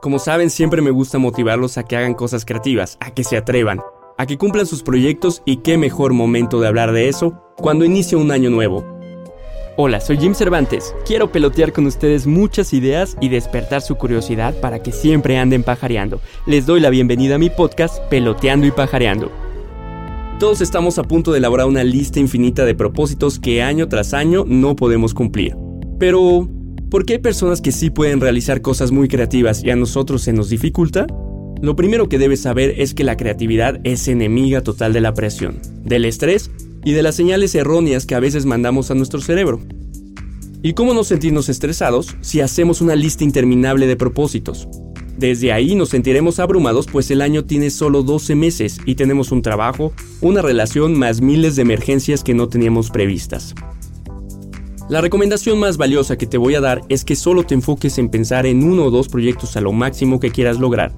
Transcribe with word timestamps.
Como 0.00 0.20
saben, 0.20 0.48
siempre 0.48 0.80
me 0.80 0.92
gusta 0.92 1.18
motivarlos 1.18 1.76
a 1.76 1.82
que 1.82 1.96
hagan 1.96 2.14
cosas 2.14 2.44
creativas, 2.44 2.96
a 3.00 3.10
que 3.10 3.24
se 3.24 3.36
atrevan, 3.36 3.80
a 4.16 4.26
que 4.26 4.38
cumplan 4.38 4.64
sus 4.64 4.84
proyectos 4.84 5.42
y 5.44 5.56
qué 5.56 5.76
mejor 5.76 6.12
momento 6.12 6.60
de 6.60 6.68
hablar 6.68 6.92
de 6.92 7.08
eso 7.08 7.42
cuando 7.56 7.84
inicia 7.84 8.16
un 8.16 8.30
año 8.30 8.48
nuevo. 8.48 8.84
Hola, 9.76 10.00
soy 10.00 10.18
Jim 10.18 10.34
Cervantes. 10.34 10.94
Quiero 11.04 11.32
pelotear 11.32 11.72
con 11.72 11.84
ustedes 11.86 12.28
muchas 12.28 12.72
ideas 12.72 13.16
y 13.20 13.28
despertar 13.28 13.82
su 13.82 13.96
curiosidad 13.96 14.54
para 14.60 14.80
que 14.84 14.92
siempre 14.92 15.36
anden 15.36 15.64
pajareando. 15.64 16.20
Les 16.46 16.64
doy 16.64 16.78
la 16.78 16.90
bienvenida 16.90 17.34
a 17.34 17.38
mi 17.38 17.50
podcast 17.50 17.98
Peloteando 18.04 18.68
y 18.68 18.70
Pajareando. 18.70 19.32
Todos 20.38 20.60
estamos 20.60 21.00
a 21.00 21.02
punto 21.02 21.32
de 21.32 21.38
elaborar 21.38 21.66
una 21.66 21.82
lista 21.82 22.20
infinita 22.20 22.64
de 22.64 22.76
propósitos 22.76 23.40
que 23.40 23.64
año 23.64 23.88
tras 23.88 24.14
año 24.14 24.44
no 24.46 24.76
podemos 24.76 25.12
cumplir. 25.12 25.56
Pero, 25.98 26.48
¿Por 26.90 27.04
qué 27.04 27.14
hay 27.14 27.18
personas 27.18 27.60
que 27.60 27.70
sí 27.70 27.90
pueden 27.90 28.18
realizar 28.18 28.62
cosas 28.62 28.92
muy 28.92 29.08
creativas 29.08 29.62
y 29.62 29.68
a 29.68 29.76
nosotros 29.76 30.22
se 30.22 30.32
nos 30.32 30.48
dificulta? 30.48 31.06
Lo 31.60 31.76
primero 31.76 32.08
que 32.08 32.18
debes 32.18 32.40
saber 32.40 32.80
es 32.80 32.94
que 32.94 33.04
la 33.04 33.18
creatividad 33.18 33.78
es 33.84 34.08
enemiga 34.08 34.62
total 34.62 34.94
de 34.94 35.02
la 35.02 35.12
presión, 35.12 35.58
del 35.84 36.06
estrés 36.06 36.50
y 36.86 36.92
de 36.92 37.02
las 37.02 37.14
señales 37.14 37.54
erróneas 37.54 38.06
que 38.06 38.14
a 38.14 38.20
veces 38.20 38.46
mandamos 38.46 38.90
a 38.90 38.94
nuestro 38.94 39.20
cerebro. 39.20 39.60
¿Y 40.62 40.72
cómo 40.72 40.94
no 40.94 41.04
sentirnos 41.04 41.50
estresados 41.50 42.16
si 42.22 42.40
hacemos 42.40 42.80
una 42.80 42.96
lista 42.96 43.22
interminable 43.22 43.86
de 43.86 43.96
propósitos? 43.96 44.66
Desde 45.18 45.52
ahí 45.52 45.74
nos 45.74 45.90
sentiremos 45.90 46.38
abrumados 46.38 46.86
pues 46.86 47.10
el 47.10 47.20
año 47.20 47.44
tiene 47.44 47.68
solo 47.68 48.02
12 48.02 48.34
meses 48.34 48.78
y 48.86 48.94
tenemos 48.94 49.30
un 49.30 49.42
trabajo, 49.42 49.92
una 50.22 50.40
relación 50.40 50.98
más 50.98 51.20
miles 51.20 51.56
de 51.56 51.62
emergencias 51.62 52.24
que 52.24 52.32
no 52.32 52.48
teníamos 52.48 52.90
previstas. 52.90 53.54
La 54.88 55.02
recomendación 55.02 55.58
más 55.58 55.76
valiosa 55.76 56.16
que 56.16 56.26
te 56.26 56.38
voy 56.38 56.54
a 56.54 56.62
dar 56.62 56.80
es 56.88 57.04
que 57.04 57.14
solo 57.14 57.44
te 57.44 57.52
enfoques 57.52 57.98
en 57.98 58.08
pensar 58.08 58.46
en 58.46 58.64
uno 58.64 58.84
o 58.84 58.90
dos 58.90 59.08
proyectos 59.08 59.54
a 59.58 59.60
lo 59.60 59.70
máximo 59.70 60.18
que 60.18 60.30
quieras 60.30 60.58
lograr. 60.58 60.92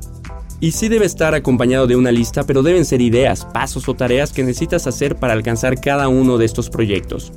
Y 0.61 0.71
sí 0.73 0.89
debe 0.89 1.07
estar 1.07 1.35
acompañado 1.35 1.89
de 1.89 1.97
una 1.97 2.13
lista, 2.13 2.45
pero 2.45 2.63
deben 2.63 2.85
ser 2.85 3.01
ideas, 3.01 3.47
pasos 3.47 3.89
o 3.89 3.95
tareas 3.95 4.33
que 4.33 4.45
necesitas 4.45 4.87
hacer 4.87 5.17
para 5.17 5.33
alcanzar 5.33 5.81
cada 5.81 6.07
uno 6.07 6.39
de 6.39 6.45
estos 6.45 6.71
proyectos. 6.71 7.33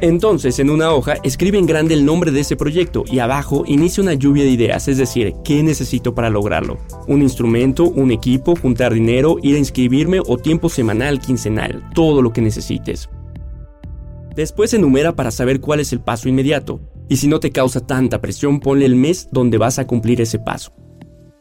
Entonces, 0.00 0.58
en 0.58 0.68
una 0.68 0.92
hoja, 0.92 1.14
escribe 1.22 1.58
en 1.58 1.66
grande 1.66 1.94
el 1.94 2.04
nombre 2.04 2.32
de 2.32 2.40
ese 2.40 2.56
proyecto 2.56 3.04
y 3.06 3.20
abajo 3.20 3.62
inicia 3.68 4.02
una 4.02 4.14
lluvia 4.14 4.42
de 4.42 4.50
ideas, 4.50 4.88
es 4.88 4.98
decir, 4.98 5.34
¿qué 5.44 5.62
necesito 5.62 6.12
para 6.12 6.28
lograrlo? 6.28 6.78
Un 7.06 7.22
instrumento, 7.22 7.84
un 7.84 8.10
equipo, 8.10 8.56
juntar 8.56 8.94
dinero, 8.94 9.36
ir 9.42 9.54
a 9.54 9.58
inscribirme 9.58 10.20
o 10.26 10.38
tiempo 10.38 10.68
semanal, 10.68 11.20
quincenal, 11.20 11.84
todo 11.94 12.20
lo 12.20 12.32
que 12.32 12.40
necesites. 12.40 13.08
Después 14.38 14.72
enumera 14.72 15.16
para 15.16 15.32
saber 15.32 15.60
cuál 15.60 15.80
es 15.80 15.92
el 15.92 15.98
paso 15.98 16.28
inmediato, 16.28 16.80
y 17.08 17.16
si 17.16 17.26
no 17.26 17.40
te 17.40 17.50
causa 17.50 17.84
tanta 17.84 18.20
presión, 18.20 18.60
ponle 18.60 18.86
el 18.86 18.94
mes 18.94 19.28
donde 19.32 19.58
vas 19.58 19.80
a 19.80 19.86
cumplir 19.88 20.20
ese 20.20 20.38
paso. 20.38 20.72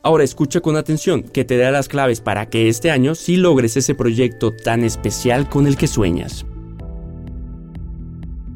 Ahora 0.02 0.24
escucha 0.24 0.62
con 0.62 0.76
atención, 0.78 1.22
que 1.22 1.46
te 1.46 1.58
da 1.58 1.70
las 1.70 1.90
claves 1.90 2.22
para 2.22 2.50
que 2.50 2.70
este 2.70 2.90
año 2.90 3.14
sí 3.14 3.38
logres 3.38 3.78
ese 3.78 3.94
proyecto 3.94 4.52
tan 4.52 4.84
especial 4.84 5.48
con 5.48 5.68
el 5.68 5.78
que 5.78 5.86
sueñas. 5.86 6.48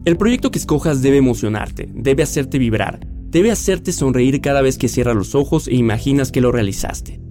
El 0.06 0.17
proyecto 0.17 0.50
que 0.50 0.58
escojas 0.58 1.03
debe 1.03 1.17
emocionarte, 1.17 1.88
debe 1.94 2.23
hacerte 2.23 2.58
vibrar, 2.58 3.00
debe 3.30 3.52
hacerte 3.52 3.92
sonreír 3.92 4.42
cada 4.42 4.64
vez 4.64 4.80
que 4.80 4.88
cierras 4.88 5.16
los 5.16 5.36
ojos 5.36 5.67
e 5.67 5.76
imaginas 5.76 6.31
que 6.31 6.42
lo 6.42 6.52
realizaste. 6.52 7.22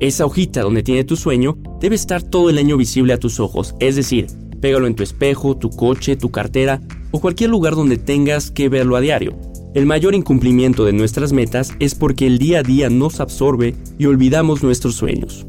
Esa 0.00 0.26
hojita 0.26 0.62
donde 0.62 0.82
tiene 0.82 1.04
tu 1.04 1.14
sueño 1.14 1.58
debe 1.80 1.94
estar 1.94 2.24
todo 2.24 2.50
el 2.50 2.58
año 2.58 2.76
visible 2.76 3.12
a 3.12 3.20
tus 3.20 3.38
ojos, 3.38 3.76
es 3.78 3.94
decir, 3.94 4.26
Pégalo 4.64 4.86
en 4.86 4.94
tu 4.94 5.02
espejo, 5.02 5.58
tu 5.58 5.68
coche, 5.68 6.16
tu 6.16 6.30
cartera 6.30 6.80
o 7.10 7.20
cualquier 7.20 7.50
lugar 7.50 7.74
donde 7.74 7.98
tengas 7.98 8.50
que 8.50 8.70
verlo 8.70 8.96
a 8.96 9.02
diario. 9.02 9.36
El 9.74 9.84
mayor 9.84 10.14
incumplimiento 10.14 10.86
de 10.86 10.94
nuestras 10.94 11.34
metas 11.34 11.74
es 11.80 11.94
porque 11.94 12.26
el 12.26 12.38
día 12.38 12.60
a 12.60 12.62
día 12.62 12.88
nos 12.88 13.20
absorbe 13.20 13.74
y 13.98 14.06
olvidamos 14.06 14.62
nuestros 14.62 14.94
sueños. 14.94 15.46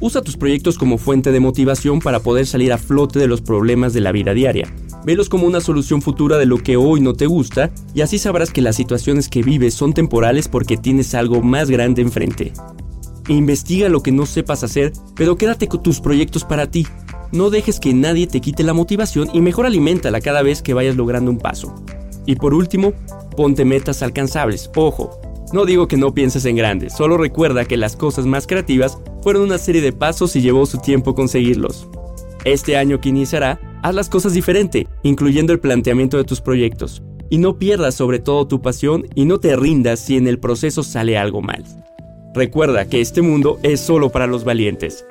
Usa 0.00 0.20
tus 0.20 0.36
proyectos 0.36 0.78
como 0.78 0.98
fuente 0.98 1.30
de 1.30 1.38
motivación 1.38 2.00
para 2.00 2.18
poder 2.18 2.44
salir 2.48 2.72
a 2.72 2.78
flote 2.78 3.20
de 3.20 3.28
los 3.28 3.40
problemas 3.40 3.92
de 3.92 4.00
la 4.00 4.10
vida 4.10 4.34
diaria. 4.34 4.66
Velos 5.06 5.28
como 5.28 5.46
una 5.46 5.60
solución 5.60 6.02
futura 6.02 6.38
de 6.38 6.46
lo 6.46 6.58
que 6.58 6.76
hoy 6.76 7.00
no 7.00 7.12
te 7.12 7.26
gusta 7.26 7.70
y 7.94 8.00
así 8.00 8.18
sabrás 8.18 8.50
que 8.50 8.62
las 8.62 8.74
situaciones 8.74 9.28
que 9.28 9.44
vives 9.44 9.74
son 9.74 9.92
temporales 9.92 10.48
porque 10.48 10.76
tienes 10.76 11.14
algo 11.14 11.40
más 11.40 11.70
grande 11.70 12.02
enfrente. 12.02 12.52
Investiga 13.28 13.88
lo 13.88 14.02
que 14.02 14.10
no 14.10 14.26
sepas 14.26 14.64
hacer, 14.64 14.92
pero 15.14 15.36
quédate 15.36 15.68
con 15.68 15.84
tus 15.84 16.00
proyectos 16.00 16.42
para 16.42 16.68
ti 16.68 16.84
no 17.32 17.50
dejes 17.50 17.80
que 17.80 17.94
nadie 17.94 18.26
te 18.26 18.40
quite 18.40 18.62
la 18.62 18.74
motivación 18.74 19.28
y 19.32 19.40
mejor 19.40 19.66
aliméntala 19.66 20.20
cada 20.20 20.42
vez 20.42 20.62
que 20.62 20.74
vayas 20.74 20.96
logrando 20.96 21.30
un 21.30 21.38
paso. 21.38 21.74
Y 22.26 22.36
por 22.36 22.54
último, 22.54 22.92
ponte 23.36 23.64
metas 23.64 24.02
alcanzables. 24.02 24.70
Ojo, 24.76 25.18
no 25.52 25.64
digo 25.64 25.88
que 25.88 25.96
no 25.96 26.14
pienses 26.14 26.44
en 26.44 26.56
grande, 26.56 26.90
solo 26.90 27.16
recuerda 27.16 27.64
que 27.64 27.76
las 27.76 27.96
cosas 27.96 28.26
más 28.26 28.46
creativas 28.46 28.98
fueron 29.22 29.42
una 29.42 29.58
serie 29.58 29.82
de 29.82 29.92
pasos 29.92 30.36
y 30.36 30.42
llevó 30.42 30.66
su 30.66 30.78
tiempo 30.78 31.14
conseguirlos. 31.14 31.88
Este 32.44 32.76
año 32.76 33.00
que 33.00 33.08
iniciará, 33.08 33.60
haz 33.82 33.94
las 33.94 34.08
cosas 34.08 34.34
diferente, 34.34 34.86
incluyendo 35.02 35.52
el 35.52 35.60
planteamiento 35.60 36.16
de 36.16 36.24
tus 36.24 36.40
proyectos. 36.40 37.02
Y 37.30 37.38
no 37.38 37.58
pierdas 37.58 37.94
sobre 37.94 38.18
todo 38.18 38.46
tu 38.46 38.60
pasión 38.60 39.06
y 39.14 39.24
no 39.24 39.40
te 39.40 39.56
rindas 39.56 40.00
si 40.00 40.16
en 40.16 40.26
el 40.26 40.38
proceso 40.38 40.82
sale 40.82 41.16
algo 41.16 41.40
mal. 41.40 41.64
Recuerda 42.34 42.88
que 42.88 43.00
este 43.00 43.22
mundo 43.22 43.58
es 43.62 43.80
solo 43.80 44.10
para 44.10 44.26
los 44.26 44.44
valientes. 44.44 45.06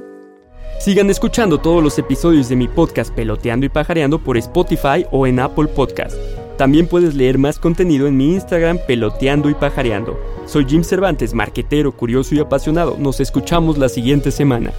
Sigan 0.82 1.12
escuchando 1.12 1.60
todos 1.60 1.84
los 1.84 2.00
episodios 2.00 2.50
de 2.50 2.56
mi 2.56 2.68
podcast 2.68 3.14
Peloteando 3.14 3.68
y 3.68 3.70
Pajareando 3.70 4.18
por 4.18 4.36
Spotify 4.38 5.06
o 5.12 5.28
en 5.28 5.40
Apple 5.40 5.68
Podcast. 5.68 6.16
También 6.58 6.88
puedes 6.88 7.14
leer 7.14 7.38
más 7.38 7.60
contenido 7.60 8.08
en 8.08 8.18
mi 8.18 8.34
Instagram 8.34 8.80
Peloteando 8.88 9.52
y 9.52 9.54
Pajareando. 9.54 10.20
Soy 10.48 10.66
Jim 10.68 10.84
Cervantes, 10.84 11.36
marquetero, 11.36 11.92
curioso 11.92 12.34
y 12.34 12.40
apasionado. 12.40 12.98
Nos 12.98 13.20
escuchamos 13.20 13.78
la 13.78 13.90
siguiente 13.90 14.32
semana. 14.32 14.72